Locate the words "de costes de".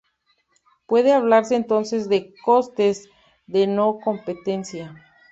2.09-3.67